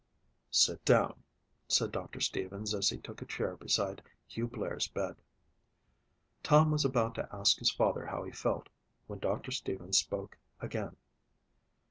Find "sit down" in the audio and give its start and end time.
0.49-1.21